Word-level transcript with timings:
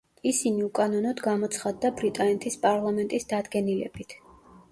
ისინი 0.27 0.61
უკანონოდ 0.67 1.19
გამოცხადდა 1.25 1.91
ბრიტანეთის 2.01 2.57
პარლამენტის 2.63 3.31
დადგენილებით. 3.35 4.19